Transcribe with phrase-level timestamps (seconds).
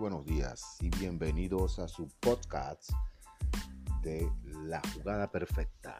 [0.00, 2.90] buenos días y bienvenidos a su podcast
[4.00, 4.32] de
[4.64, 5.98] La Jugada Perfecta.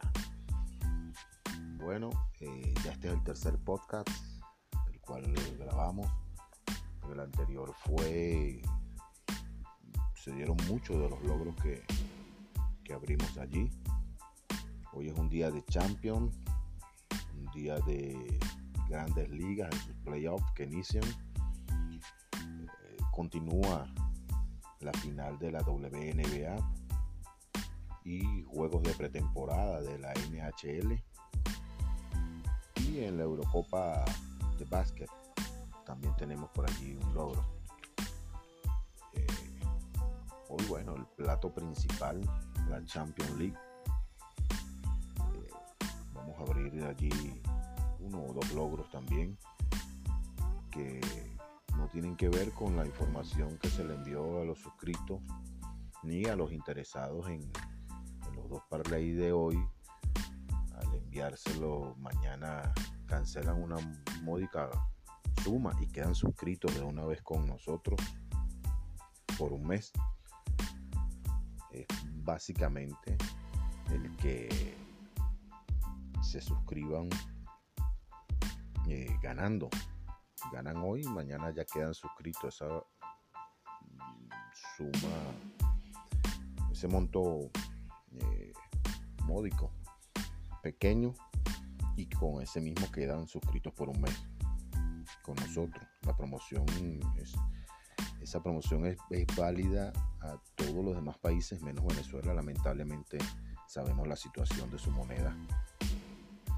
[1.75, 2.09] Bueno,
[2.39, 4.09] eh, ya este es el tercer podcast,
[4.91, 6.07] el cual grabamos.
[7.11, 8.63] El anterior fue,
[10.15, 11.85] se dieron muchos de los logros que,
[12.83, 13.69] que abrimos allí.
[14.93, 16.35] Hoy es un día de Champions,
[17.37, 18.39] un día de
[18.89, 21.03] grandes ligas en sus playoffs que inician
[23.11, 23.85] continúa
[24.79, 26.55] la final de la WNBA
[28.03, 31.03] y juegos de pretemporada de la NHL
[32.75, 34.03] y en la Eurocopa
[34.57, 35.09] de básquet
[35.85, 37.45] también tenemos por allí un logro.
[39.13, 39.27] Eh,
[40.49, 42.21] hoy bueno, el plato principal,
[42.69, 43.57] la Champions League.
[45.19, 45.49] Eh,
[46.13, 47.41] vamos a abrir allí
[47.99, 49.37] uno o dos logros también
[50.71, 51.30] que
[51.81, 55.19] no tienen que ver con la información que se le envió a los suscritos
[56.03, 57.51] ni a los interesados en,
[58.35, 59.57] los dos parlays de hoy.
[60.75, 62.71] Al enviárselo mañana
[63.07, 63.77] cancelan una
[64.21, 64.69] módica
[65.43, 67.99] suma y quedan suscritos de una vez con nosotros
[69.39, 69.91] por un mes.
[71.71, 71.87] Es
[72.17, 73.17] básicamente
[73.91, 74.75] el que
[76.21, 77.09] se suscriban
[78.87, 79.69] eh, ganando
[80.51, 82.55] ganan hoy, mañana ya quedan suscritos.
[82.55, 84.29] Esa mm,
[84.77, 85.17] suma,
[86.71, 87.51] ese monto
[88.13, 88.53] eh,
[89.25, 89.71] módico,
[90.61, 91.13] pequeño,
[91.95, 94.27] y con ese mismo quedan suscritos por un mes
[95.21, 95.85] con nosotros.
[96.03, 96.65] La promoción
[97.17, 97.33] es,
[98.21, 102.33] esa promoción es, es válida a todos los demás países menos Venezuela.
[102.33, 103.17] Lamentablemente
[103.67, 105.35] sabemos la situación de su moneda,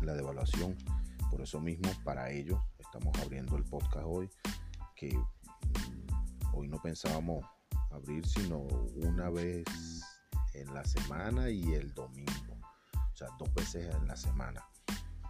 [0.02, 0.76] la devaluación.
[1.30, 2.59] Por eso mismo, para ellos
[2.95, 4.30] estamos abriendo el podcast hoy,
[4.95, 7.44] que mm, hoy no pensábamos
[7.89, 8.59] abrir sino
[8.98, 9.65] una vez
[10.54, 12.55] en la semana y el domingo.
[12.93, 14.64] O sea, dos veces en la semana.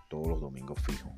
[0.10, 1.14] Todos los domingos fijos.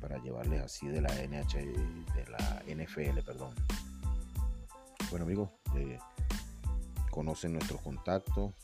[0.00, 3.54] Para llevarles así de la NH, de la NFL, perdón.
[5.10, 6.00] Bueno amigos, eh,
[7.12, 8.54] conocen nuestros contactos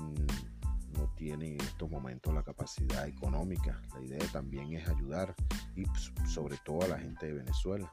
[0.92, 3.80] no tienen en estos momentos la capacidad económica.
[3.94, 5.34] La idea también es ayudar
[5.74, 7.90] y pues, sobre todo a la gente de Venezuela,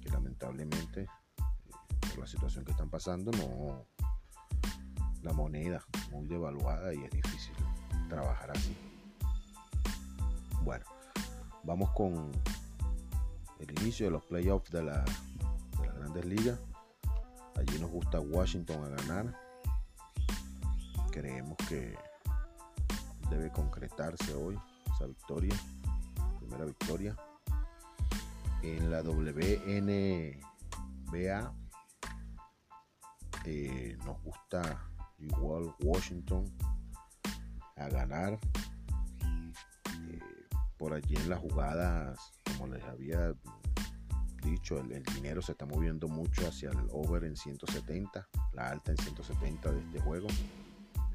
[0.00, 1.08] que lamentablemente eh,
[2.00, 3.84] por la situación que están pasando no
[5.22, 7.54] la moneda muy devaluada y es difícil
[8.08, 8.76] trabajar así.
[10.62, 10.84] Bueno,
[11.64, 12.30] vamos con
[13.58, 15.04] el inicio de los playoffs de la
[16.26, 16.58] liga
[17.56, 19.32] Allí nos gusta Washington a ganar.
[21.10, 21.96] Creemos que
[23.30, 24.58] debe concretarse hoy
[24.94, 25.54] esa victoria,
[26.38, 27.16] primera victoria.
[28.62, 30.42] En la WNBA
[33.46, 36.44] eh, nos gusta igual Washington
[37.76, 38.38] a ganar.
[40.10, 40.20] Eh,
[40.76, 43.34] por allí en las jugadas, como les había
[44.66, 48.96] dicho, el, dinero se está moviendo mucho hacia el over en 170, la alta en
[48.96, 50.26] 170 de este juego,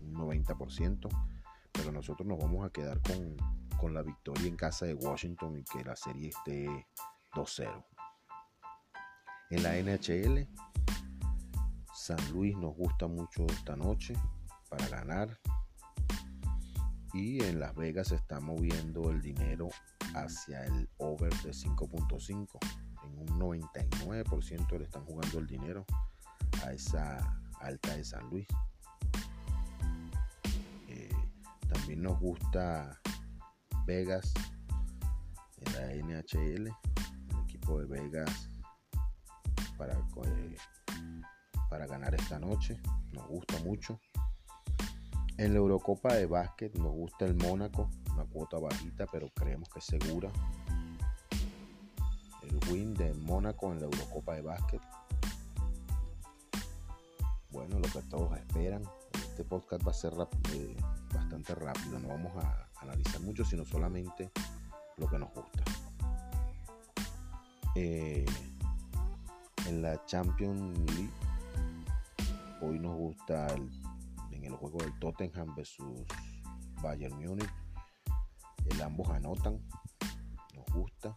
[0.03, 1.09] un 90%,
[1.74, 3.36] pero nosotros nos vamos a quedar con,
[3.77, 6.88] con la victoria en casa de Washington y que la serie esté
[7.33, 7.86] 2-0.
[9.50, 10.47] En la NHL,
[11.94, 14.13] San Luis nos gusta mucho esta noche
[14.69, 15.38] para ganar.
[17.13, 19.68] Y en Las Vegas se está moviendo el dinero
[20.15, 22.81] hacia el over de 5.5
[23.21, 25.85] un 99% le están jugando el dinero
[26.65, 28.47] a esa alta de San Luis.
[31.71, 33.00] También nos gusta
[33.85, 34.33] Vegas
[35.57, 38.50] en la NHL, el equipo de Vegas
[39.77, 40.56] para, eh,
[41.69, 42.77] para ganar esta noche.
[43.13, 44.01] Nos gusta mucho.
[45.38, 49.79] En la Eurocopa de básquet nos gusta el Mónaco, una cuota bajita, pero creemos que
[49.79, 50.29] es segura.
[52.71, 54.81] Win de Mónaco en la Eurocopa de básquet.
[57.50, 58.83] Bueno, lo que todos esperan.
[59.13, 60.13] Este podcast va a ser
[60.53, 60.77] eh,
[61.13, 62.00] bastante rápido.
[62.00, 64.31] No vamos a analizar mucho, sino solamente
[64.95, 65.63] lo que nos gusta.
[67.75, 68.25] Eh,
[69.68, 71.12] en la Champions League,
[72.62, 73.47] hoy nos gusta
[74.31, 76.06] en el juego del Tottenham versus
[76.81, 77.50] Bayern Múnich.
[78.69, 79.59] El ambos anotan,
[80.56, 81.13] nos gusta.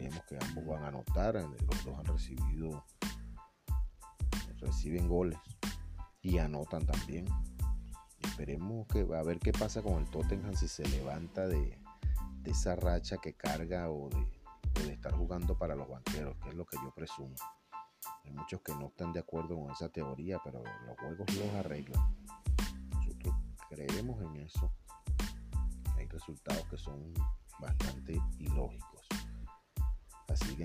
[0.00, 1.34] Creemos que ambos van a anotar.
[1.34, 2.86] Los dos han recibido,
[4.56, 5.38] reciben goles
[6.22, 7.26] y anotan también.
[8.18, 11.78] Esperemos que a ver qué pasa con el Tottenham si se levanta de,
[12.46, 16.64] esa racha que carga o de, de, estar jugando para los banqueros, que es lo
[16.64, 17.34] que yo presumo.
[18.24, 22.16] Hay muchos que no están de acuerdo con esa teoría, pero los juegos los arreglan.
[22.94, 23.34] Nosotros
[23.68, 24.72] creemos en eso.
[25.98, 27.12] Hay resultados que son
[27.60, 28.89] bastante ilógicos.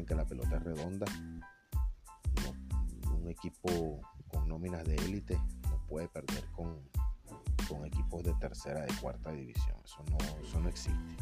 [0.03, 1.05] Que la pelota es redonda,
[3.11, 5.39] un equipo con nóminas de élite
[5.69, 6.83] no puede perder con
[7.67, 9.77] con equipos de tercera, de cuarta división.
[9.83, 11.15] Eso no, eso no existe.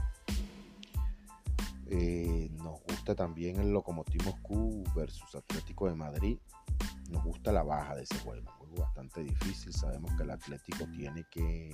[1.88, 6.38] Eh, nos gusta también el Lokomotiv Moscú versus Atlético de Madrid.
[7.10, 8.50] Nos gusta la baja de ese juego.
[8.50, 9.74] Un juego bastante difícil.
[9.74, 11.72] Sabemos que el Atlético tiene que.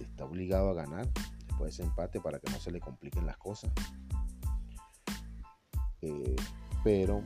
[0.00, 1.08] Está obligado a ganar
[1.46, 3.72] después de ese empate para que no se le compliquen las cosas.
[6.08, 6.36] Eh,
[6.84, 7.22] pero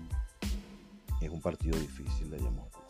[1.21, 2.81] es un partido difícil de Moscú.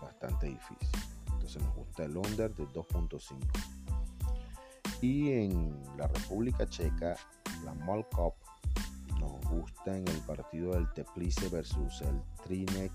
[0.00, 1.10] Bastante difícil
[1.58, 3.38] nos gusta el under de 2.5.
[5.00, 7.16] Y en la República Checa,
[7.64, 8.34] la Mall Cup
[9.18, 12.92] nos gusta en el partido del Teplice versus el Trinek.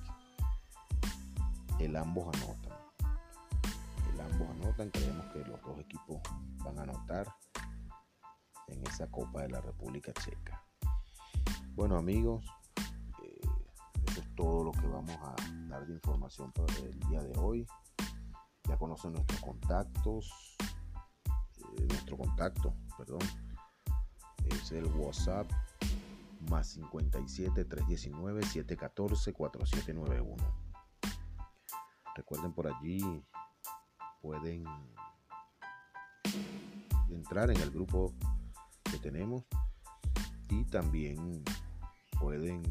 [1.79, 2.77] El ambos anotan.
[4.13, 4.89] El ambos anotan.
[4.91, 6.21] Creemos que los dos equipos
[6.63, 7.27] van a anotar
[8.67, 10.63] en esa Copa de la República Checa.
[11.75, 12.45] Bueno amigos,
[13.21, 13.41] eh,
[14.07, 15.35] eso es todo lo que vamos a
[15.67, 17.67] dar de información para el día de hoy
[18.65, 20.55] ya conocen nuestros contactos,
[21.29, 23.19] eh, nuestro contacto, perdón,
[24.45, 25.51] es el WhatsApp
[26.49, 30.43] más 57 319 714 4791.
[32.15, 33.01] Recuerden por allí
[34.21, 34.63] pueden
[37.09, 38.13] entrar en el grupo
[38.89, 39.43] que tenemos
[40.49, 41.43] y también
[42.19, 42.63] pueden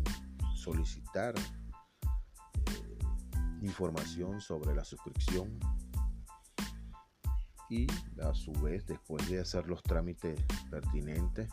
[0.55, 2.99] solicitar eh,
[3.63, 5.59] información sobre la suscripción
[7.71, 7.87] y
[8.23, 11.49] a su vez después de hacer los trámites pertinentes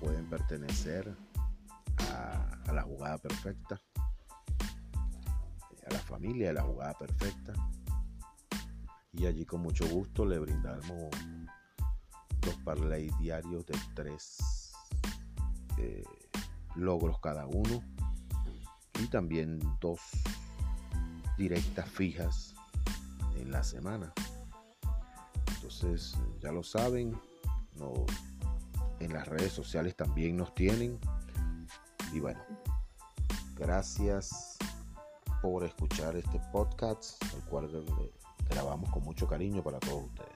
[0.00, 1.16] pueden pertenecer
[2.10, 3.80] a, la jugada perfecta
[5.86, 7.52] a la familia de la jugada perfecta.
[9.12, 11.10] Y allí con mucho gusto le brindamos
[12.40, 14.61] dos parlay diarios de tres
[15.82, 16.04] eh,
[16.76, 17.82] logros cada uno
[19.00, 20.00] y también dos
[21.36, 22.54] directas fijas
[23.36, 24.12] en la semana.
[25.56, 27.18] Entonces, ya lo saben,
[27.76, 27.92] no,
[29.00, 30.98] en las redes sociales también nos tienen.
[32.12, 32.40] Y bueno,
[33.56, 34.58] gracias
[35.40, 37.68] por escuchar este podcast, el cual
[38.48, 40.31] grabamos con mucho cariño para todos ustedes.